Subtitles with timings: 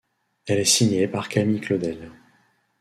[0.47, 2.09] Elle est signée par Camille Claudel.